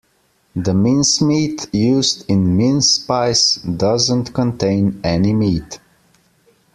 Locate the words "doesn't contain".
3.67-4.99